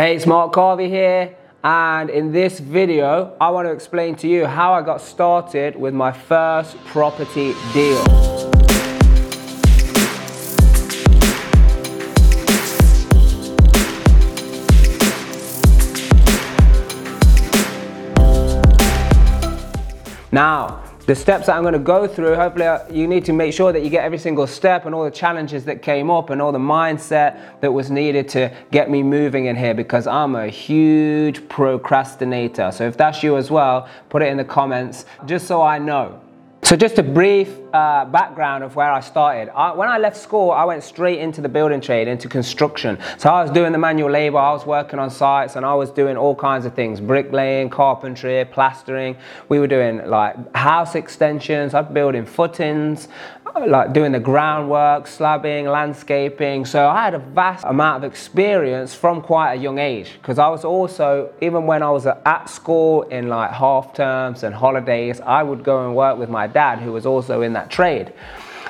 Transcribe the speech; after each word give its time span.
Hey, 0.00 0.16
it's 0.16 0.24
Mark 0.24 0.54
Carvey 0.54 0.88
here, 0.88 1.36
and 1.62 2.08
in 2.08 2.32
this 2.32 2.58
video, 2.58 3.36
I 3.38 3.50
want 3.50 3.68
to 3.68 3.72
explain 3.72 4.16
to 4.16 4.28
you 4.28 4.46
how 4.46 4.72
I 4.72 4.80
got 4.80 5.02
started 5.02 5.76
with 5.76 5.92
my 5.92 6.10
first 6.10 6.78
property 6.86 7.52
deal. 7.74 8.02
Now, 20.32 20.89
the 21.10 21.16
steps 21.16 21.46
that 21.46 21.56
I'm 21.56 21.62
going 21.62 21.72
to 21.72 21.80
go 21.80 22.06
through, 22.06 22.36
hopefully, 22.36 22.66
uh, 22.66 22.88
you 22.88 23.08
need 23.08 23.24
to 23.24 23.32
make 23.32 23.52
sure 23.52 23.72
that 23.72 23.82
you 23.82 23.90
get 23.90 24.04
every 24.04 24.16
single 24.16 24.46
step 24.46 24.86
and 24.86 24.94
all 24.94 25.02
the 25.02 25.10
challenges 25.10 25.64
that 25.64 25.82
came 25.82 26.08
up 26.08 26.30
and 26.30 26.40
all 26.40 26.52
the 26.52 26.58
mindset 26.60 27.60
that 27.62 27.72
was 27.72 27.90
needed 27.90 28.28
to 28.28 28.56
get 28.70 28.88
me 28.88 29.02
moving 29.02 29.46
in 29.46 29.56
here 29.56 29.74
because 29.74 30.06
I'm 30.06 30.36
a 30.36 30.46
huge 30.46 31.48
procrastinator. 31.48 32.70
So, 32.70 32.86
if 32.86 32.96
that's 32.96 33.24
you 33.24 33.36
as 33.36 33.50
well, 33.50 33.88
put 34.08 34.22
it 34.22 34.28
in 34.28 34.36
the 34.36 34.44
comments 34.44 35.04
just 35.26 35.48
so 35.48 35.60
I 35.60 35.80
know. 35.80 36.20
So, 36.62 36.76
just 36.76 36.98
a 36.98 37.02
brief 37.02 37.48
uh, 37.72 38.04
background 38.04 38.62
of 38.62 38.76
where 38.76 38.92
I 38.92 39.00
started. 39.00 39.48
I, 39.56 39.72
when 39.72 39.88
I 39.88 39.98
left 39.98 40.16
school, 40.16 40.50
I 40.50 40.64
went 40.64 40.84
straight 40.84 41.18
into 41.18 41.40
the 41.40 41.48
building 41.48 41.80
trade, 41.80 42.06
into 42.06 42.28
construction. 42.28 42.98
So, 43.16 43.30
I 43.30 43.42
was 43.42 43.50
doing 43.50 43.72
the 43.72 43.78
manual 43.78 44.10
labor, 44.10 44.36
I 44.36 44.52
was 44.52 44.66
working 44.66 44.98
on 44.98 45.10
sites, 45.10 45.56
and 45.56 45.64
I 45.64 45.74
was 45.74 45.90
doing 45.90 46.16
all 46.16 46.34
kinds 46.34 46.66
of 46.66 46.74
things 46.74 47.00
bricklaying, 47.00 47.70
carpentry, 47.70 48.44
plastering. 48.44 49.16
We 49.48 49.58
were 49.58 49.66
doing 49.66 50.06
like 50.06 50.54
house 50.54 50.94
extensions, 50.94 51.72
I 51.74 51.80
was 51.80 51.92
building 51.92 52.26
footings, 52.26 53.08
like 53.66 53.92
doing 53.92 54.12
the 54.12 54.20
groundwork, 54.20 55.06
slabbing, 55.06 55.70
landscaping. 55.70 56.64
So 56.64 56.88
I 56.88 57.04
had 57.04 57.14
a 57.14 57.18
vast 57.18 57.64
amount 57.64 58.04
of 58.04 58.10
experience 58.10 58.94
from 58.94 59.22
quite 59.22 59.54
a 59.54 59.56
young 59.56 59.78
age 59.78 60.12
because 60.20 60.38
I 60.38 60.48
was 60.48 60.64
also, 60.64 61.32
even 61.40 61.66
when 61.66 61.82
I 61.82 61.90
was 61.90 62.06
at 62.06 62.44
school 62.46 63.02
in 63.02 63.28
like 63.28 63.50
half 63.50 63.94
terms 63.94 64.42
and 64.42 64.54
holidays, 64.54 65.20
I 65.20 65.42
would 65.42 65.64
go 65.64 65.86
and 65.86 65.96
work 65.96 66.18
with 66.18 66.28
my 66.28 66.46
dad 66.46 66.78
who 66.78 66.92
was 66.92 67.06
also 67.06 67.42
in 67.42 67.52
that 67.54 67.70
trade. 67.70 68.12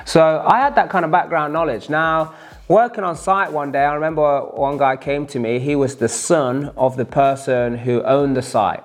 So 0.05 0.45
I 0.47 0.59
had 0.59 0.75
that 0.77 0.91
kind 0.91 1.05
of 1.05 1.11
background 1.11 1.53
knowledge. 1.53 1.89
Now, 1.89 2.35
working 2.69 3.05
on 3.05 3.17
site 3.17 3.53
one 3.53 3.73
day, 3.73 3.85
I 3.85 3.95
remember 3.95 4.41
one 4.41 4.79
guy 4.79 4.97
came 4.97 5.27
to 5.29 5.39
me. 5.39 5.59
He 5.59 5.77
was 5.77 5.97
the 5.97 6.09
son 6.09 6.73
of 6.77 6.97
the 6.97 7.05
person 7.05 7.77
who 7.77 8.03
owned 8.03 8.37
the 8.37 8.43
site. 8.43 8.83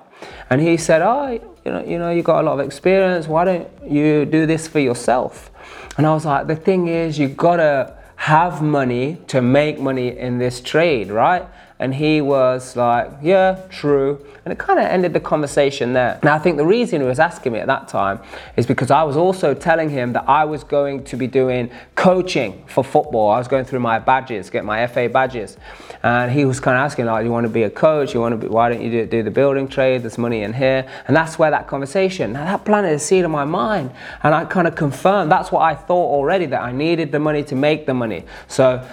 And 0.50 0.60
he 0.60 0.76
said, 0.76 1.02
Oh, 1.02 1.30
you 1.64 1.72
know, 1.72 1.84
you 1.84 1.98
know, 1.98 2.10
you 2.10 2.22
got 2.22 2.42
a 2.42 2.46
lot 2.46 2.60
of 2.60 2.66
experience. 2.66 3.26
Why 3.26 3.44
don't 3.44 3.68
you 3.86 4.24
do 4.24 4.46
this 4.46 4.68
for 4.68 4.78
yourself? 4.78 5.50
And 5.96 6.06
I 6.06 6.12
was 6.12 6.24
like, 6.24 6.46
the 6.46 6.56
thing 6.56 6.88
is, 6.88 7.18
you 7.18 7.28
gotta 7.28 7.96
have 8.16 8.62
money 8.62 9.18
to 9.28 9.42
make 9.42 9.78
money 9.78 10.16
in 10.16 10.38
this 10.38 10.60
trade, 10.60 11.10
right? 11.10 11.46
And 11.78 11.94
he 11.94 12.20
was 12.20 12.74
like, 12.76 13.10
Yeah, 13.22 13.60
true. 13.68 14.24
And 14.44 14.52
it 14.52 14.58
kind 14.58 14.78
of 14.78 14.86
ended 14.86 15.12
the 15.12 15.20
conversation 15.20 15.92
there. 15.92 16.20
Now, 16.22 16.34
I 16.34 16.38
think 16.38 16.56
the 16.56 16.64
reason 16.64 17.00
he 17.00 17.06
was 17.06 17.18
asking 17.18 17.52
me 17.52 17.58
at 17.58 17.66
that 17.66 17.88
time 17.88 18.20
is 18.56 18.64
because 18.64 18.90
I 18.90 19.02
was 19.02 19.16
also 19.16 19.54
telling 19.54 19.90
him 19.90 20.12
that 20.12 20.28
I 20.28 20.44
was 20.44 20.62
going 20.62 21.02
to 21.04 21.16
be 21.16 21.26
doing 21.26 21.70
coaching 21.96 22.64
for 22.68 22.84
football. 22.84 23.30
I 23.30 23.38
was 23.38 23.48
going 23.48 23.64
through 23.64 23.80
my 23.80 23.98
badges, 23.98 24.48
get 24.48 24.64
my 24.64 24.86
FA 24.86 25.08
badges. 25.08 25.56
And 26.04 26.30
he 26.30 26.44
was 26.44 26.60
kind 26.60 26.76
of 26.76 26.84
asking, 26.84 27.06
like, 27.06 27.24
you 27.24 27.32
want 27.32 27.44
to 27.44 27.52
be 27.52 27.64
a 27.64 27.70
coach? 27.70 28.14
You 28.14 28.20
want 28.20 28.40
to 28.40 28.46
be, 28.46 28.46
why 28.46 28.68
don't 28.68 28.80
you 28.80 28.90
do, 28.90 29.06
do 29.06 29.22
the 29.24 29.30
building 29.32 29.66
trade? 29.66 30.02
There's 30.04 30.16
money 30.16 30.42
in 30.42 30.52
here. 30.52 30.88
And 31.08 31.16
that's 31.16 31.38
where 31.38 31.50
that 31.50 31.66
conversation, 31.66 32.32
now 32.34 32.44
that 32.44 32.64
planted 32.64 32.92
a 32.92 32.98
seed 33.00 33.24
in 33.24 33.30
my 33.32 33.44
mind. 33.44 33.90
And 34.22 34.32
I 34.32 34.44
kind 34.44 34.68
of 34.68 34.76
confirmed 34.76 35.32
that's 35.32 35.50
what 35.50 35.62
I 35.62 35.74
thought 35.74 36.10
already, 36.12 36.46
that 36.46 36.62
I 36.62 36.70
needed 36.70 37.10
the 37.10 37.18
money 37.18 37.42
to 37.44 37.56
make 37.56 37.86
the 37.86 37.94
money. 37.94 38.24
So 38.46 38.86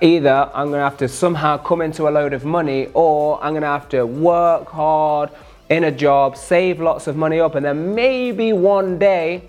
either 0.00 0.50
I'm 0.54 0.68
going 0.68 0.80
to 0.80 0.84
have 0.84 0.96
to 0.98 1.08
somehow 1.08 1.56
come 1.56 1.80
into 1.80 2.08
a 2.08 2.10
load 2.10 2.32
of 2.32 2.44
money 2.44 2.88
or 2.94 3.42
I'm 3.42 3.52
going 3.52 3.62
to 3.62 3.68
have 3.68 3.88
to 3.90 4.04
work 4.04 4.68
hard 4.68 5.30
in 5.68 5.84
a 5.84 5.90
job, 5.90 6.36
save 6.36 6.80
lots 6.80 7.06
of 7.06 7.16
money 7.16 7.40
up, 7.40 7.54
and 7.54 7.64
then 7.64 7.94
maybe 7.94 8.52
one 8.52 8.98
day 8.98 9.48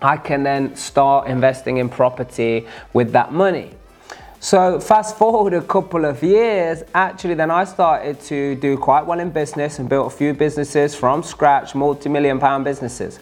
I 0.00 0.16
can 0.16 0.42
then 0.42 0.74
start 0.76 1.28
investing 1.28 1.76
in 1.78 1.88
property 1.88 2.66
with 2.92 3.12
that 3.12 3.32
money. 3.32 3.70
So 4.40 4.80
fast 4.80 5.16
forward 5.16 5.54
a 5.54 5.62
couple 5.62 6.04
of 6.04 6.22
years, 6.22 6.82
actually 6.94 7.34
then 7.34 7.50
I 7.50 7.62
started 7.62 8.20
to 8.22 8.56
do 8.56 8.76
quite 8.76 9.06
well 9.06 9.20
in 9.20 9.30
business 9.30 9.78
and 9.78 9.88
built 9.88 10.12
a 10.12 10.16
few 10.16 10.34
businesses 10.34 10.96
from 10.96 11.22
scratch, 11.22 11.76
multi-million 11.76 12.40
pound 12.40 12.64
businesses. 12.64 13.20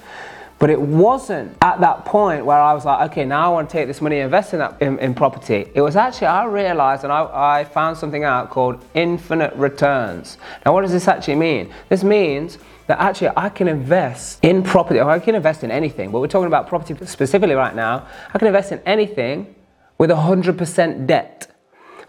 But 0.61 0.69
it 0.69 0.81
wasn't 0.81 1.57
at 1.63 1.81
that 1.81 2.05
point 2.05 2.45
where 2.45 2.59
I 2.59 2.75
was 2.75 2.85
like, 2.85 3.11
okay, 3.11 3.25
now 3.25 3.51
I 3.51 3.55
want 3.55 3.71
to 3.71 3.73
take 3.73 3.87
this 3.89 4.03
money 4.03 4.17
and 4.17 4.25
invest 4.25 4.53
in 4.53 4.59
that 4.59 4.81
in, 4.83 4.99
in 4.99 5.15
property. 5.15 5.67
It 5.75 5.81
was 5.81 5.97
actually 5.97 6.27
I 6.27 6.45
realized 6.45 7.03
and 7.03 7.11
I, 7.11 7.61
I 7.61 7.65
found 7.65 7.97
something 7.97 8.25
out 8.25 8.51
called 8.51 8.85
infinite 8.93 9.55
returns. 9.55 10.37
Now, 10.67 10.75
what 10.75 10.83
does 10.83 10.93
this 10.93 11.09
actually 11.09 11.37
mean? 11.37 11.73
This 11.89 12.05
means 12.05 12.59
that 12.89 13.01
actually 13.01 13.31
I 13.39 13.49
can 13.49 13.69
invest 13.69 14.39
in 14.43 14.63
property, 14.63 15.01
or 15.01 15.09
I 15.09 15.19
can 15.19 15.35
invest 15.35 15.65
in 15.65 15.71
anything, 15.71 16.11
but 16.11 16.21
we're 16.21 16.27
talking 16.27 16.49
about 16.49 16.69
property 16.69 16.95
specifically 17.07 17.55
right 17.55 17.75
now. 17.75 18.07
I 18.35 18.39
can 18.39 18.47
invest 18.47 18.71
in 18.71 18.81
anything 18.85 19.55
with 19.97 20.11
100% 20.11 21.07
debt. 21.07 21.50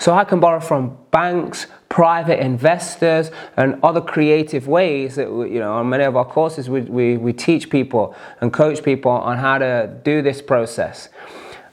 So 0.02 0.16
I 0.16 0.24
can 0.24 0.40
borrow 0.40 0.60
from 0.60 0.98
banks, 1.12 1.68
private 1.88 2.44
investors, 2.44 3.30
and 3.56 3.80
other 3.84 4.02
creative 4.02 4.68
ways 4.68 5.14
that, 5.18 5.28
you 5.28 5.60
know, 5.60 5.74
on 5.74 5.90
many 5.90 6.06
of 6.06 6.16
our 6.16 6.26
courses, 6.26 6.68
we, 6.68 6.82
we, 6.82 7.18
we 7.18 7.34
teach 7.34 7.70
people 7.70 8.16
and 8.40 8.52
coach 8.52 8.82
people 8.82 9.12
on 9.12 9.38
how 9.38 9.60
to 9.60 9.96
do 10.04 10.24
this 10.24 10.42
process. 10.42 11.10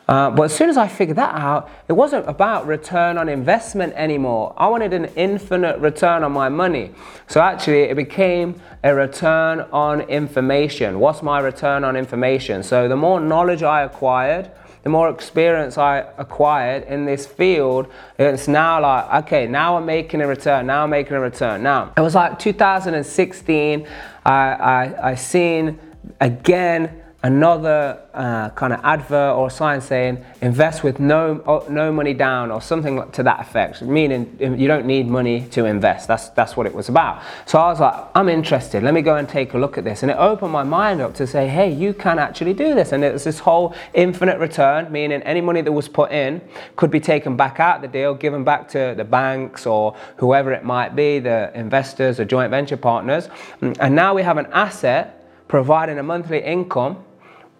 Uh, 0.08 0.30
but 0.30 0.42
as 0.42 0.54
soon 0.54 0.68
as 0.68 0.76
I 0.76 0.88
figured 0.88 1.16
that 1.16 1.34
out, 1.36 1.70
it 1.88 1.94
wasn't 1.94 2.28
about 2.28 2.66
return 2.66 3.16
on 3.16 3.30
investment 3.30 3.94
anymore. 3.94 4.52
I 4.58 4.68
wanted 4.68 4.92
an 4.92 5.06
infinite 5.16 5.78
return 5.78 6.22
on 6.22 6.32
my 6.32 6.50
money. 6.50 6.90
So 7.28 7.40
actually, 7.40 7.84
it 7.84 7.96
became 7.96 8.60
a 8.84 8.94
return 8.94 9.60
on 9.72 10.02
information. 10.02 11.00
What's 11.00 11.22
my 11.22 11.40
return 11.40 11.82
on 11.82 11.96
information? 11.96 12.62
So 12.62 12.88
the 12.88 12.96
more 12.96 13.20
knowledge 13.20 13.62
I 13.62 13.84
acquired, 13.84 14.50
the 14.88 14.92
more 14.92 15.10
experience 15.10 15.76
I 15.76 15.98
acquired 16.16 16.84
in 16.84 17.04
this 17.04 17.26
field, 17.26 17.88
it's 18.18 18.48
now 18.48 18.80
like, 18.80 19.24
okay, 19.24 19.46
now 19.46 19.76
I'm 19.76 19.84
making 19.84 20.22
a 20.22 20.26
return, 20.26 20.66
now 20.66 20.84
I'm 20.84 20.88
making 20.88 21.12
a 21.12 21.20
return. 21.20 21.62
Now, 21.62 21.92
it 21.94 22.00
was 22.00 22.14
like 22.14 22.38
2016, 22.38 23.86
I, 24.24 24.32
I, 24.32 25.10
I 25.10 25.14
seen 25.14 25.78
again 26.22 27.02
another 27.24 28.00
uh, 28.14 28.48
kind 28.50 28.72
of 28.72 28.80
advert 28.84 29.34
or 29.34 29.50
sign 29.50 29.80
saying 29.80 30.24
invest 30.40 30.84
with 30.84 31.00
no 31.00 31.64
no 31.68 31.92
money 31.92 32.14
down 32.14 32.52
or 32.52 32.62
something 32.62 33.10
to 33.10 33.24
that 33.24 33.40
effect. 33.40 33.82
Meaning 33.82 34.36
you 34.38 34.68
don't 34.68 34.86
need 34.86 35.08
money 35.08 35.48
to 35.48 35.64
invest. 35.64 36.06
That's 36.06 36.28
that's 36.30 36.56
what 36.56 36.66
it 36.66 36.74
was 36.74 36.88
about. 36.88 37.22
So 37.46 37.58
i 37.58 37.68
was 37.68 37.80
like 37.80 37.94
i'm 38.14 38.28
interested. 38.28 38.84
Let 38.84 38.94
me 38.94 39.02
go 39.02 39.16
and 39.16 39.28
take 39.28 39.54
a 39.54 39.58
look 39.58 39.76
at 39.78 39.84
this. 39.84 40.02
And 40.02 40.12
it 40.12 40.16
opened 40.16 40.52
my 40.52 40.62
mind 40.62 41.00
up 41.00 41.14
to 41.14 41.26
say 41.26 41.48
hey 41.48 41.72
you 41.72 41.92
can 41.92 42.20
actually 42.20 42.54
do 42.54 42.74
this. 42.74 42.92
And 42.92 43.02
it's 43.02 43.24
this 43.24 43.40
whole 43.40 43.74
infinite 43.94 44.38
return 44.38 44.92
meaning 44.92 45.20
any 45.22 45.40
money 45.40 45.60
that 45.62 45.72
was 45.72 45.88
put 45.88 46.12
in 46.12 46.40
could 46.76 46.90
be 46.90 47.00
taken 47.00 47.36
back 47.36 47.58
out 47.58 47.82
the 47.82 47.88
deal 47.88 48.14
given 48.14 48.44
back 48.44 48.68
to 48.68 48.94
the 48.96 49.04
banks 49.04 49.66
or 49.66 49.96
whoever 50.18 50.52
it 50.52 50.64
might 50.64 50.94
be 50.94 51.18
the 51.18 51.50
investors 51.54 52.20
or 52.20 52.24
joint 52.24 52.50
venture 52.50 52.76
partners. 52.76 53.28
And 53.60 53.96
now 53.96 54.14
we 54.14 54.22
have 54.22 54.38
an 54.38 54.46
asset 54.52 55.16
providing 55.48 55.98
a 55.98 56.02
monthly 56.02 56.40
income 56.40 57.04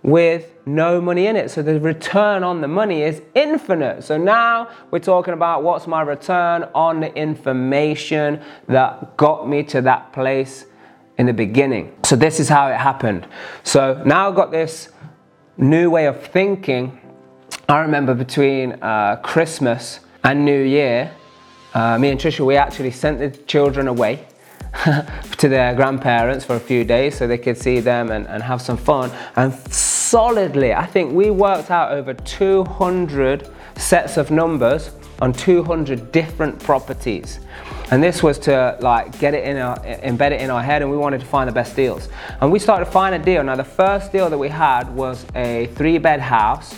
with 0.02 0.52
no 0.64 1.00
money 1.00 1.26
in 1.26 1.36
it. 1.36 1.50
So 1.50 1.62
the 1.62 1.80
return 1.80 2.44
on 2.44 2.60
the 2.60 2.68
money 2.68 3.02
is 3.02 3.22
infinite. 3.34 4.04
So 4.04 4.16
now 4.16 4.70
we're 4.90 4.98
talking 5.00 5.34
about 5.34 5.62
what's 5.62 5.86
my 5.86 6.02
return 6.02 6.68
on 6.74 7.00
the 7.00 7.14
information 7.14 8.42
that 8.68 9.16
got 9.16 9.48
me 9.48 9.62
to 9.64 9.80
that 9.82 10.12
place 10.12 10.66
in 11.16 11.26
the 11.26 11.32
beginning. 11.32 11.96
So 12.04 12.16
this 12.16 12.38
is 12.38 12.48
how 12.48 12.68
it 12.68 12.76
happened. 12.76 13.26
So 13.64 14.02
now 14.04 14.28
I've 14.28 14.36
got 14.36 14.52
this 14.52 14.90
new 15.56 15.90
way 15.90 16.06
of 16.06 16.22
thinking. 16.22 17.00
I 17.68 17.80
remember 17.80 18.14
between 18.14 18.72
uh, 18.74 19.16
Christmas 19.22 20.00
and 20.22 20.44
New 20.44 20.62
Year, 20.62 21.12
uh, 21.74 21.98
me 21.98 22.10
and 22.10 22.20
Trisha, 22.20 22.46
we 22.46 22.56
actually 22.56 22.92
sent 22.92 23.18
the 23.18 23.30
children 23.30 23.88
away. 23.88 24.26
to 25.38 25.48
their 25.48 25.74
grandparents 25.74 26.44
for 26.44 26.56
a 26.56 26.60
few 26.60 26.84
days 26.84 27.16
so 27.16 27.26
they 27.26 27.38
could 27.38 27.56
see 27.56 27.80
them 27.80 28.10
and, 28.10 28.26
and 28.28 28.42
have 28.42 28.60
some 28.60 28.76
fun. 28.76 29.10
And 29.34 29.54
solidly, 30.08 30.72
I 30.72 30.86
think 30.86 31.12
we 31.12 31.30
worked 31.30 31.70
out 31.70 31.92
over 31.92 32.14
200 32.14 33.50
sets 33.76 34.16
of 34.16 34.30
numbers 34.30 34.90
on 35.20 35.34
200 35.34 36.10
different 36.12 36.58
properties. 36.60 37.40
And 37.90 38.02
this 38.02 38.22
was 38.22 38.38
to 38.40 38.78
like 38.80 39.18
get 39.18 39.34
it 39.34 39.44
in 39.44 39.58
our, 39.58 39.78
embed 39.80 40.30
it 40.30 40.40
in 40.40 40.48
our 40.48 40.62
head 40.62 40.80
and 40.80 40.90
we 40.90 40.96
wanted 40.96 41.20
to 41.20 41.26
find 41.26 41.46
the 41.46 41.52
best 41.52 41.76
deals. 41.76 42.08
And 42.40 42.50
we 42.50 42.58
started 42.58 42.86
to 42.86 42.90
find 42.90 43.14
a 43.14 43.18
deal. 43.18 43.42
Now 43.44 43.56
the 43.56 43.64
first 43.64 44.10
deal 44.10 44.30
that 44.30 44.38
we 44.38 44.48
had 44.48 44.88
was 44.94 45.26
a 45.34 45.66
three 45.74 45.98
bed 45.98 46.20
house 46.20 46.74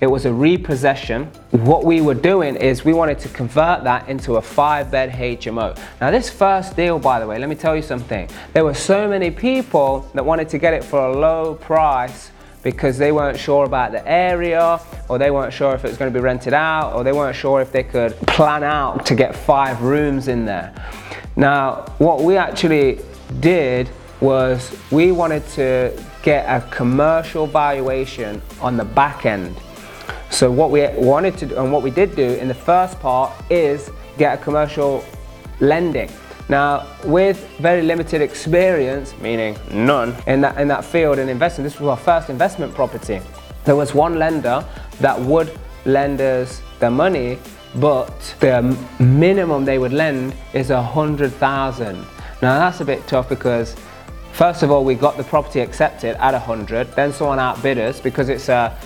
it 0.00 0.10
was 0.10 0.24
a 0.24 0.32
repossession. 0.32 1.26
What 1.52 1.84
we 1.84 2.00
were 2.00 2.14
doing 2.14 2.56
is 2.56 2.84
we 2.84 2.92
wanted 2.92 3.20
to 3.20 3.28
convert 3.28 3.84
that 3.84 4.08
into 4.08 4.34
a 4.34 4.42
five 4.42 4.90
bed 4.90 5.12
HMO. 5.12 5.78
Now, 6.00 6.10
this 6.10 6.28
first 6.28 6.74
deal, 6.74 6.98
by 6.98 7.20
the 7.20 7.26
way, 7.28 7.38
let 7.38 7.48
me 7.48 7.54
tell 7.54 7.76
you 7.76 7.82
something. 7.82 8.28
There 8.52 8.64
were 8.64 8.74
so 8.74 9.08
many 9.08 9.30
people 9.30 10.00
that 10.14 10.24
wanted 10.24 10.48
to 10.48 10.58
get 10.58 10.74
it 10.74 10.82
for 10.82 11.06
a 11.06 11.16
low 11.16 11.54
price 11.54 12.32
because 12.62 12.98
they 12.98 13.12
weren't 13.12 13.38
sure 13.38 13.64
about 13.64 13.92
the 13.92 14.06
area 14.08 14.80
or 15.08 15.18
they 15.18 15.30
weren't 15.30 15.52
sure 15.52 15.74
if 15.74 15.84
it 15.84 15.88
was 15.88 15.96
going 15.96 16.12
to 16.12 16.18
be 16.18 16.22
rented 16.22 16.54
out 16.54 16.94
or 16.94 17.04
they 17.04 17.12
weren't 17.12 17.36
sure 17.36 17.60
if 17.60 17.72
they 17.72 17.82
could 17.82 18.16
plan 18.28 18.62
out 18.62 19.04
to 19.06 19.14
get 19.14 19.34
five 19.34 19.82
rooms 19.82 20.28
in 20.28 20.44
there. 20.44 20.72
Now, 21.36 21.86
what 21.98 22.22
we 22.22 22.36
actually 22.36 23.00
did 23.40 23.90
was 24.20 24.76
we 24.90 25.10
wanted 25.10 25.46
to 25.48 26.00
get 26.22 26.44
a 26.46 26.66
commercial 26.68 27.46
valuation 27.46 28.40
on 28.60 28.76
the 28.76 28.84
back 28.84 29.26
end. 29.26 29.56
So 30.30 30.50
what 30.50 30.70
we 30.70 30.86
wanted 30.96 31.36
to 31.38 31.46
do 31.46 31.56
and 31.56 31.72
what 31.72 31.82
we 31.82 31.90
did 31.90 32.14
do 32.14 32.22
in 32.22 32.48
the 32.48 32.54
first 32.54 32.98
part 33.00 33.32
is 33.50 33.90
get 34.18 34.38
a 34.38 34.42
commercial 34.42 35.04
lending. 35.60 36.10
Now, 36.48 36.86
with 37.04 37.48
very 37.58 37.82
limited 37.82 38.20
experience, 38.20 39.14
meaning 39.20 39.56
none, 39.70 40.14
in 40.26 40.40
that, 40.42 40.58
in 40.58 40.68
that 40.68 40.84
field 40.84 41.18
in 41.18 41.28
investing, 41.28 41.64
this 41.64 41.78
was 41.80 41.88
our 41.88 41.96
first 41.96 42.30
investment 42.30 42.74
property. 42.74 43.20
There 43.64 43.76
was 43.76 43.94
one 43.94 44.18
lender 44.18 44.64
that 45.00 45.18
would 45.20 45.56
lend 45.84 46.20
us 46.20 46.60
the 46.80 46.90
money, 46.90 47.38
but 47.76 48.34
the 48.40 48.76
minimum 48.98 49.64
they 49.64 49.78
would 49.78 49.92
lend 49.92 50.34
is 50.52 50.70
a 50.70 50.82
hundred 50.82 51.32
thousand. 51.32 51.96
Now 52.42 52.58
that's 52.58 52.80
a 52.80 52.84
bit 52.84 53.06
tough 53.06 53.28
because 53.28 53.76
first 54.32 54.62
of 54.62 54.70
all, 54.70 54.84
we 54.84 54.94
got 54.94 55.16
the 55.16 55.24
property 55.24 55.60
accepted 55.60 56.16
at 56.16 56.34
a 56.34 56.38
hundred, 56.38 56.90
then 56.96 57.12
someone 57.12 57.38
outbid 57.38 57.78
us 57.78 58.00
because 58.00 58.28
it's 58.28 58.48
a 58.48 58.76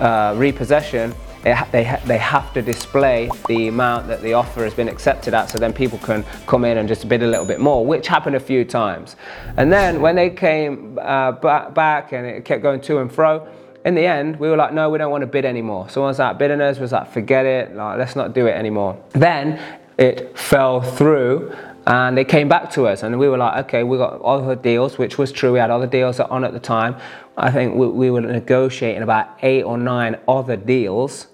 uh, 0.00 0.34
repossession 0.36 1.14
they, 1.44 1.84
ha 1.84 2.00
they 2.06 2.18
have 2.18 2.52
to 2.54 2.62
display 2.62 3.30
the 3.48 3.68
amount 3.68 4.08
that 4.08 4.22
the 4.22 4.32
offer 4.32 4.64
has 4.64 4.74
been 4.74 4.88
accepted 4.88 5.34
at 5.34 5.50
so 5.50 5.58
then 5.58 5.72
people 5.72 5.98
can 5.98 6.24
come 6.46 6.64
in 6.64 6.78
and 6.78 6.88
just 6.88 7.08
bid 7.08 7.22
a 7.22 7.26
little 7.26 7.44
bit 7.44 7.60
more, 7.60 7.84
which 7.84 8.06
happened 8.06 8.34
a 8.34 8.40
few 8.40 8.64
times. 8.64 9.16
And 9.56 9.72
then 9.72 10.00
when 10.00 10.16
they 10.16 10.30
came 10.30 10.98
uh, 11.00 11.32
back 11.32 12.12
and 12.12 12.26
it 12.26 12.44
kept 12.44 12.62
going 12.62 12.80
to 12.82 12.98
and 12.98 13.12
fro, 13.12 13.46
in 13.84 13.94
the 13.94 14.06
end, 14.06 14.40
we 14.40 14.48
were 14.48 14.56
like, 14.56 14.72
no, 14.72 14.88
we 14.88 14.96
don't 14.96 15.10
want 15.10 15.20
to 15.20 15.26
bid 15.26 15.44
anymore. 15.44 15.90
Someone's 15.90 16.18
like, 16.18 16.38
bidding 16.38 16.62
us 16.62 16.78
was 16.78 16.92
like, 16.92 17.12
forget 17.12 17.44
it, 17.44 17.76
like, 17.76 17.98
let's 17.98 18.16
not 18.16 18.34
do 18.34 18.46
it 18.46 18.52
anymore. 18.52 18.98
Then 19.10 19.60
it 19.98 20.38
fell 20.38 20.80
through 20.80 21.54
and 21.86 22.16
they 22.16 22.24
came 22.24 22.48
back 22.48 22.70
to 22.70 22.86
us 22.86 23.02
and 23.02 23.18
we 23.18 23.28
were 23.28 23.36
like 23.36 23.66
okay 23.66 23.82
we 23.82 23.98
got 23.98 24.20
other 24.22 24.56
deals 24.56 24.96
which 24.96 25.18
was 25.18 25.30
true 25.30 25.52
we 25.52 25.58
had 25.58 25.70
other 25.70 25.86
deals 25.86 26.18
on 26.18 26.42
at 26.42 26.52
the 26.52 26.58
time 26.58 26.96
i 27.36 27.50
think 27.50 27.74
we, 27.74 27.86
we 27.86 28.10
were 28.10 28.22
negotiating 28.22 29.02
about 29.02 29.28
eight 29.42 29.62
or 29.62 29.76
nine 29.76 30.18
other 30.26 30.56
deals 30.56 31.26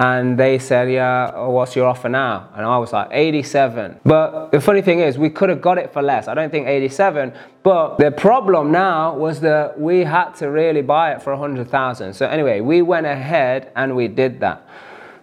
and 0.00 0.38
they 0.38 0.58
said, 0.58 0.90
Yeah, 0.90 1.44
what's 1.46 1.76
your 1.76 1.86
offer 1.86 2.08
now? 2.08 2.48
And 2.54 2.64
I 2.64 2.78
was 2.78 2.90
like, 2.90 3.08
87. 3.10 4.00
But 4.02 4.50
the 4.50 4.58
funny 4.58 4.80
thing 4.80 5.00
is, 5.00 5.18
we 5.18 5.28
could 5.28 5.50
have 5.50 5.60
got 5.60 5.76
it 5.76 5.92
for 5.92 6.00
less. 6.00 6.26
I 6.26 6.32
don't 6.32 6.50
think 6.50 6.66
87. 6.66 7.34
But 7.62 7.98
the 7.98 8.10
problem 8.10 8.72
now 8.72 9.14
was 9.14 9.40
that 9.40 9.78
we 9.78 10.04
had 10.04 10.30
to 10.36 10.50
really 10.50 10.80
buy 10.80 11.12
it 11.12 11.20
for 11.20 11.36
100,000. 11.36 12.14
So 12.14 12.26
anyway, 12.26 12.60
we 12.60 12.80
went 12.80 13.04
ahead 13.04 13.72
and 13.76 13.94
we 13.94 14.08
did 14.08 14.40
that. 14.40 14.66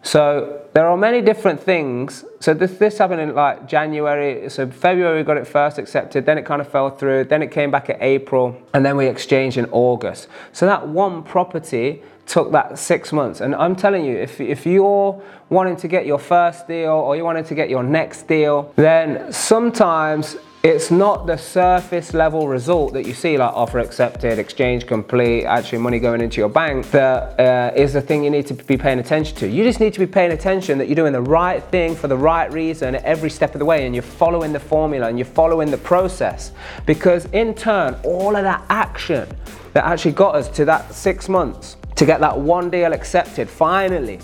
So 0.08 0.62
there 0.72 0.88
are 0.88 0.96
many 0.96 1.22
different 1.22 1.62
things. 1.62 2.24
So 2.40 2.54
this, 2.54 2.78
this 2.78 2.98
happened 2.98 3.20
in 3.20 3.36
like 3.36 3.68
January. 3.68 4.50
So 4.50 4.66
February 4.66 5.18
we 5.18 5.24
got 5.26 5.36
it 5.36 5.46
first 5.46 5.78
accepted, 5.78 6.26
then 6.26 6.38
it 6.38 6.46
kind 6.46 6.62
of 6.62 6.70
fell 6.70 6.90
through, 6.90 7.26
then 7.26 7.42
it 7.42 7.52
came 7.52 7.72
back 7.72 7.90
in 7.90 7.98
April, 8.00 8.56
and 8.74 8.86
then 8.86 8.96
we 8.96 9.08
exchanged 9.08 9.58
in 9.58 9.66
August. 9.66 10.30
So 10.54 10.66
that 10.66 10.88
one 10.88 11.24
property 11.24 12.04
took 12.26 12.54
that 12.54 12.80
six 12.80 13.12
months. 13.12 13.42
And 13.42 13.54
I'm 13.54 13.76
telling 13.76 14.06
you, 14.06 14.16
if, 14.16 14.40
if 14.40 14.66
you're 14.66 15.22
wanting 15.50 15.76
to 15.76 15.90
get 15.90 16.06
your 16.06 16.20
first 16.20 16.70
deal 16.70 16.92
or 16.92 17.18
you 17.18 17.26
wanted 17.26 17.46
to 17.48 17.56
get 17.56 17.70
your 17.70 17.84
next 17.84 18.30
deal, 18.30 18.72
then 18.78 19.34
sometimes 19.34 20.38
it's 20.64 20.90
not 20.90 21.28
the 21.28 21.38
surface 21.38 22.14
level 22.14 22.48
result 22.48 22.94
that 22.94 23.06
you 23.06 23.14
see 23.14 23.38
like 23.38 23.54
offer 23.54 23.80
accepted 23.80 24.40
exchange 24.40 24.88
complete 24.88 25.46
actually 25.46 25.78
money 25.78 26.00
going 26.00 26.20
into 26.20 26.42
your 26.42 26.50
bank 26.50 26.90
that 26.92 27.40
uh, 27.40 27.72
is 27.76 27.94
the 27.94 28.02
thing 28.02 28.24
you 28.24 28.30
need 28.30 28.46
to 28.46 28.54
be 28.54 28.76
paying 28.76 29.00
attention 29.00 29.36
to 29.36 29.48
you 29.48 29.64
just 29.64 29.80
need 29.80 29.94
to 29.94 30.00
be 30.00 30.08
paying 30.08 30.32
attention 30.32 30.78
that 30.78 30.88
you're 30.88 30.96
doing 30.96 31.14
the 31.14 31.22
right 31.22 31.64
thing 31.66 31.96
for 31.96 32.08
the 32.08 32.18
right 32.18 32.52
reason 32.52 32.96
every 32.98 33.30
step 33.30 33.54
of 33.54 33.60
the 33.60 33.66
way 33.66 33.86
and 33.86 33.96
you're 33.96 34.02
following 34.02 34.52
the 34.52 34.60
formula 34.60 35.08
and 35.08 35.18
you're 35.18 35.26
following 35.26 35.70
the 35.70 35.78
process 35.78 36.52
because 36.86 37.26
in 37.28 37.54
turn 37.54 37.96
all 38.04 38.36
of 38.36 38.44
that 38.44 38.66
action 38.70 39.28
that 39.74 39.86
actually 39.86 40.12
got 40.12 40.34
us 40.34 40.50
to 40.50 40.66
that 40.66 40.92
six 40.92 41.30
months 41.30 41.78
to 41.96 42.04
get 42.04 42.20
that 42.20 42.36
one 42.36 42.70
deal 42.70 42.94
accepted 42.94 43.48
finally. 43.48 44.20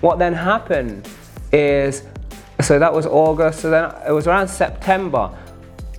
What 0.00 0.18
then 0.18 0.32
happened 0.32 1.08
is, 1.52 2.04
so 2.60 2.78
that 2.78 2.92
was 2.92 3.04
August, 3.06 3.60
so 3.60 3.70
then 3.70 3.92
it 4.06 4.12
was 4.12 4.26
around 4.26 4.48
September 4.48 5.30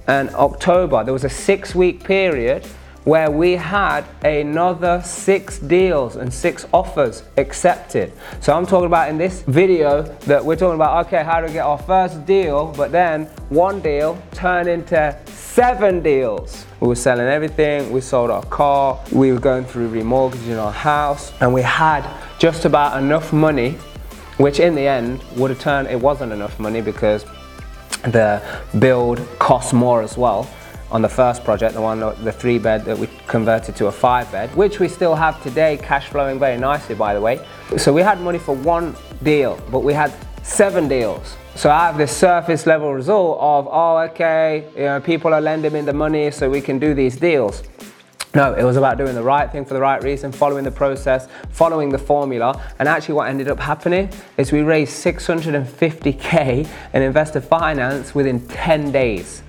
and 0.07 0.29
October, 0.31 1.03
there 1.03 1.13
was 1.13 1.23
a 1.23 1.29
six 1.29 1.73
week 1.73 2.03
period 2.03 2.65
where 3.05 3.29
we 3.29 3.51
had 3.51 4.03
another 4.23 4.99
six 5.03 5.59
deals 5.59 6.15
and 6.15 6.33
six 6.33 6.65
offers 6.73 7.21
accepted. 7.37 8.11
So 8.41 8.51
I'm 8.51 8.65
talking 8.65 8.87
about 8.87 9.09
in 9.09 9.17
this 9.17 9.43
video 9.43 10.01
that 10.01 10.43
we're 10.43 10.55
talking 10.55 10.73
about, 10.73 11.05
okay, 11.05 11.23
how 11.23 11.39
to 11.39 11.47
get 11.47 11.59
our 11.59 11.77
first 11.77 12.25
deal, 12.25 12.73
but 12.75 12.91
then 12.91 13.25
one 13.49 13.79
deal 13.79 14.21
turned 14.31 14.67
into 14.67 15.15
seven 15.27 16.01
deals. 16.01 16.65
We 16.79 16.87
were 16.87 16.95
selling 16.95 17.27
everything, 17.27 17.91
we 17.91 18.01
sold 18.01 18.31
our 18.31 18.45
car, 18.45 18.99
we 19.11 19.31
were 19.31 19.39
going 19.39 19.65
through 19.65 19.91
remortgaging 19.91 20.59
our 20.59 20.71
house, 20.71 21.31
and 21.41 21.53
we 21.53 21.61
had 21.61 22.09
just 22.39 22.65
about 22.65 23.01
enough 23.01 23.31
money, 23.31 23.77
which 24.37 24.59
in 24.59 24.73
the 24.73 24.87
end 24.87 25.23
would 25.35 25.51
have 25.51 25.59
turned, 25.59 25.87
it 25.89 25.99
wasn't 25.99 26.31
enough 26.33 26.59
money 26.59 26.81
because 26.81 27.23
the 28.11 28.41
build 28.79 29.19
cost 29.39 29.73
more 29.73 30.01
as 30.01 30.17
well 30.17 30.47
on 30.91 31.01
the 31.01 31.09
first 31.09 31.43
project, 31.43 31.73
the 31.73 31.81
one, 31.81 31.99
the 31.99 32.31
three 32.31 32.59
bed 32.59 32.85
that 32.85 32.97
we 32.97 33.09
converted 33.27 33.75
to 33.75 33.87
a 33.87 33.91
five 33.91 34.31
bed, 34.31 34.55
which 34.55 34.79
we 34.79 34.87
still 34.87 35.15
have 35.15 35.41
today, 35.41 35.77
cash 35.77 36.07
flowing 36.09 36.39
very 36.39 36.57
nicely, 36.57 36.95
by 36.95 37.13
the 37.13 37.21
way. 37.21 37.45
So 37.77 37.91
we 37.91 38.01
had 38.01 38.21
money 38.21 38.39
for 38.39 38.55
one 38.55 38.95
deal, 39.23 39.59
but 39.71 39.79
we 39.79 39.93
had 39.93 40.13
seven 40.43 40.87
deals. 40.87 41.35
So 41.55 41.69
I 41.69 41.87
have 41.87 41.97
this 41.97 42.15
surface 42.15 42.65
level 42.65 42.93
result 42.93 43.39
of, 43.41 43.67
oh, 43.71 43.97
okay, 44.09 44.69
you 44.75 44.83
know, 44.83 44.99
people 44.99 45.33
are 45.33 45.41
lending 45.41 45.73
me 45.73 45.81
the 45.81 45.93
money 45.93 46.29
so 46.29 46.49
we 46.49 46.61
can 46.61 46.79
do 46.79 46.93
these 46.93 47.17
deals. 47.17 47.63
No, 48.35 48.53
it 48.53 48.63
was 48.63 48.75
about 48.75 48.97
doing 48.97 49.15
the 49.15 49.23
right 49.23 49.49
thing 49.49 49.63
for 49.63 49.75
the 49.75 49.79
right 49.79 50.03
reason, 50.03 50.33
following 50.33 50.65
the 50.65 50.71
process, 50.71 51.29
following 51.51 51.87
the 51.87 51.97
formula. 51.97 52.61
And 52.79 52.89
actually, 52.89 53.15
what 53.15 53.29
ended 53.29 53.47
up 53.47 53.57
happening 53.57 54.09
is 54.35 54.51
we 54.51 54.59
raised 54.59 54.91
650k 55.05 56.67
in 56.93 57.01
investor 57.01 57.39
finance 57.39 58.13
within 58.13 58.45
10 58.47 58.91
days. 58.91 59.41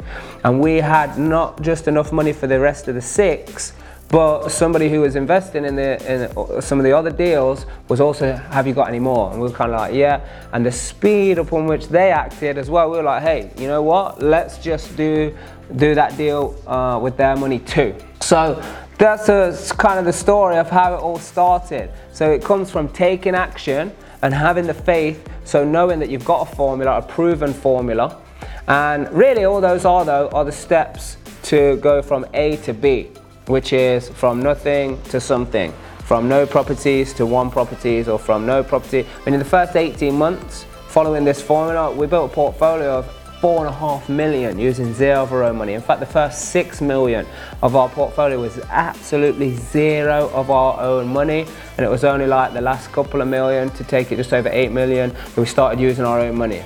And 0.45 0.61
we 0.61 0.77
had 0.77 1.19
not 1.19 1.61
just 1.63 1.89
enough 1.89 2.13
money 2.13 2.33
for 2.33 2.47
the 2.47 2.61
rest 2.61 2.87
of 2.87 2.95
the 2.95 3.03
six, 3.03 3.73
but 4.09 4.51
somebody 4.51 4.89
who 4.89 5.01
was 5.01 5.17
investing 5.17 5.65
in 5.65 5.75
the 5.75 5.97
in 6.07 6.63
some 6.63 6.79
of 6.79 6.85
the 6.85 6.93
other 6.93 7.11
deals 7.11 7.67
was 7.89 8.01
also, 8.01 8.35
have 8.35 8.69
you 8.69 8.73
got 8.73 8.87
any 8.87 9.01
more? 9.01 9.33
And 9.33 9.41
we 9.41 9.49
were 9.49 9.55
kind 9.55 9.73
of 9.73 9.81
like, 9.81 9.95
yeah. 9.95 10.25
And 10.53 10.65
the 10.65 10.71
speed 10.71 11.39
upon 11.39 11.67
which 11.67 11.89
they 11.89 12.13
acted 12.13 12.57
as 12.57 12.71
well, 12.71 12.89
we 12.89 12.99
were 12.99 13.03
like, 13.03 13.23
hey, 13.23 13.51
you 13.59 13.67
know 13.67 13.83
what? 13.83 14.23
Let's 14.23 14.59
just 14.59 14.97
do 14.97 15.37
do 15.75 15.97
that 15.97 16.17
deal 16.17 16.55
uh, 16.69 17.01
with 17.03 17.17
their 17.17 17.35
money 17.35 17.59
too. 17.59 17.93
So 18.27 18.61
that's 18.99 19.29
a, 19.29 19.57
kind 19.77 20.01
of 20.01 20.05
the 20.05 20.13
story 20.13 20.57
of 20.57 20.69
how 20.69 20.95
it 20.95 20.99
all 20.99 21.21
started. 21.21 21.93
So 22.13 22.29
it 22.33 22.43
comes 22.43 22.73
from 22.73 22.89
taking 22.89 23.37
action 23.37 23.93
and 24.23 24.35
having 24.35 24.67
the 24.67 24.75
faith. 24.75 25.31
So 25.45 25.65
knowing 25.65 26.01
that 26.01 26.11
you've 26.11 26.25
got 26.25 26.51
a 26.51 26.57
formula, 26.57 26.99
a 26.99 27.03
proven 27.03 27.53
formula, 27.53 28.21
and 28.67 29.09
really 29.13 29.45
all 29.45 29.61
those 29.61 29.85
are 29.85 30.05
though 30.05 30.29
are 30.31 30.45
the 30.45 30.51
steps 30.51 31.19
to 31.45 31.77
go 31.77 32.03
from 32.03 32.27
A 32.35 32.57
to 32.65 32.75
B 32.75 33.11
which 33.47 33.73
is 33.73 34.09
from 34.09 34.43
nothing 34.43 35.01
to 35.03 35.21
something, 35.21 35.73
from 36.01 36.29
no 36.29 36.45
properties 36.47 37.13
to 37.15 37.25
one 37.25 37.49
properties 37.49 38.09
or 38.09 38.19
from 38.19 38.45
no 38.45 38.61
property. 38.63 39.07
And 39.25 39.37
in 39.37 39.39
the 39.39 39.45
first 39.45 39.77
18 39.77 40.13
months, 40.13 40.65
following 40.89 41.25
this 41.25 41.41
formula, 41.41 41.93
we 41.93 42.09
built 42.09 42.33
a 42.33 42.35
portfolio 42.35 42.99
of 42.99 43.26
four 43.41 43.67
and 43.67 43.75
a 43.75 43.79
half 43.79 44.09
million 44.09 44.59
using 44.59 44.95
zero 44.95 45.23
of 45.23 45.33
our 45.33 45.45
own 45.45 45.57
money. 45.57 45.75
In 45.75 45.83
fact, 45.83 46.01
the 46.01 46.07
first 46.07 46.51
six 46.51 46.81
million 46.81 47.27
of 47.63 47.77
our 47.77 47.89
portfolio 47.89 48.41
was 48.41 48.59
absolutely 48.71 49.55
zero 49.55 50.31
of 50.33 50.51
our 50.51 50.81
own 50.81 51.09
money. 51.09 51.47
And 51.77 51.85
it 51.85 51.89
was 51.89 52.05
only 52.05 52.27
like 52.27 52.55
the 52.55 52.61
last 52.61 52.93
couple 52.93 53.21
of 53.21 53.29
million 53.29 53.71
to 53.71 53.85
take 53.85 54.13
it 54.13 54.17
just 54.17 54.33
over 54.33 54.49
eight 54.49 54.73
million 54.73 55.11
that 55.11 55.37
we 55.37 55.47
started 55.47 55.81
using 55.81 56.05
our 56.05 56.21
own 56.21 56.37
money. 56.37 56.63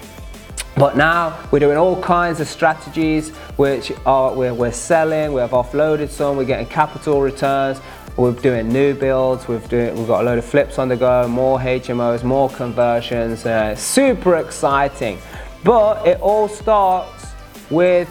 But 0.77 0.97
now 0.97 1.47
we're 1.51 1.59
doing 1.59 1.77
all 1.77 2.01
kinds 2.01 2.41
of 2.41 2.49
strategies 2.49 3.31
which 3.57 3.93
are 4.07 4.33
we're, 4.33 4.55
we're 4.55 4.73
selling, 4.73 5.33
we 5.33 5.41
have 5.41 5.51
offloaded 5.51 6.09
some, 6.09 6.37
we're 6.37 6.45
getting 6.45 6.67
capital 6.67 7.21
returns, 7.21 7.81
we're 8.17 8.33
doing 8.33 8.69
new 8.69 8.95
builds, 8.95 9.49
we've, 9.49 9.69
doing, 9.69 9.95
we've 9.95 10.07
got 10.07 10.23
a 10.23 10.25
load 10.25 10.39
of 10.39 10.45
flips 10.45 10.79
on 10.79 10.89
the 10.89 10.97
go, 10.97 11.27
more 11.29 11.59
HMOs, 11.59 12.23
more 12.25 12.49
conversions, 12.49 13.45
uh, 13.45 13.75
super 13.75 14.37
exciting. 14.37 15.19
But 15.65 16.07
it 16.07 16.21
all 16.21 16.49
starts 16.49 17.27
with 17.71 18.09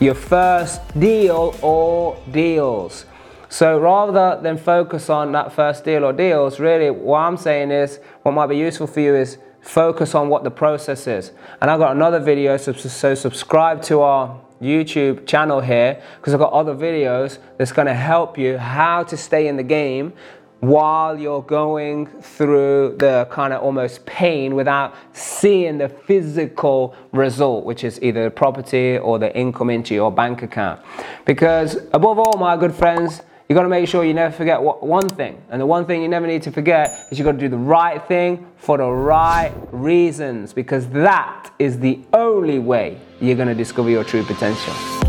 your 0.00 0.14
first 0.14 0.80
deal 0.98 1.56
or 1.62 2.20
deals. 2.30 3.06
So 3.48 3.78
rather 3.78 4.40
than 4.42 4.58
focus 4.58 5.08
on 5.08 5.32
that 5.32 5.52
first 5.52 5.84
deal 5.84 6.04
or 6.04 6.12
deals, 6.12 6.60
really 6.60 6.90
what 6.90 7.20
I'm 7.20 7.36
saying 7.36 7.70
is 7.70 7.98
what 8.22 8.32
might 8.32 8.48
be 8.48 8.58
useful 8.58 8.86
for 8.86 9.00
you 9.00 9.14
is 9.14 9.38
focus 9.60 10.14
on 10.14 10.28
what 10.28 10.44
the 10.44 10.50
process 10.50 11.06
is. 11.06 11.32
And 11.60 11.70
I've 11.70 11.78
got 11.78 11.96
another 11.96 12.20
video, 12.20 12.56
so, 12.56 13.14
subscribe 13.14 13.82
to 13.82 14.00
our 14.02 14.40
YouTube 14.60 15.26
channel 15.26 15.60
here 15.60 16.02
because 16.16 16.34
I've 16.34 16.40
got 16.40 16.52
other 16.52 16.74
videos 16.74 17.38
that's 17.56 17.72
going 17.72 17.86
to 17.86 17.94
help 17.94 18.36
you 18.36 18.58
how 18.58 19.04
to 19.04 19.16
stay 19.16 19.46
in 19.46 19.56
the 19.56 19.62
game 19.62 20.12
while 20.60 21.18
you're 21.18 21.42
going 21.42 22.06
through 22.06 22.96
the 22.98 23.26
kind 23.30 23.52
of 23.52 23.62
almost 23.62 24.04
pain 24.06 24.54
without 24.54 24.94
seeing 25.12 25.78
the 25.78 25.88
physical 25.88 26.94
result, 27.12 27.64
which 27.64 27.84
is 27.84 28.00
either 28.02 28.24
the 28.24 28.30
property 28.30 28.98
or 28.98 29.18
the 29.18 29.34
income 29.36 29.70
into 29.70 29.94
your 29.94 30.10
bank 30.10 30.42
account. 30.42 30.80
Because 31.24 31.76
above 31.92 32.18
all, 32.18 32.36
my 32.38 32.56
good 32.56 32.74
friends, 32.74 33.22
you 33.48 33.54
got 33.54 33.62
to 33.62 33.68
make 33.68 33.88
sure 33.88 34.04
you 34.04 34.12
never 34.12 34.34
forget 34.34 34.60
one 34.60 35.08
thing. 35.08 35.40
And 35.48 35.60
the 35.60 35.66
one 35.66 35.86
thing 35.86 36.02
you 36.02 36.08
never 36.08 36.26
need 36.26 36.42
to 36.42 36.50
forget 36.50 37.06
is 37.10 37.18
you 37.18 37.24
got 37.24 37.32
to 37.32 37.38
do 37.38 37.48
the 37.48 37.56
right 37.56 38.06
thing 38.06 38.46
for 38.56 38.76
the 38.76 38.90
right 38.90 39.54
reasons 39.72 40.52
because 40.52 40.86
that 40.90 41.50
is 41.58 41.78
the 41.78 42.00
only 42.12 42.58
way 42.58 43.00
you're 43.20 43.36
going 43.36 43.48
to 43.48 43.54
discover 43.54 43.88
your 43.88 44.04
true 44.04 44.22
potential. 44.22 45.07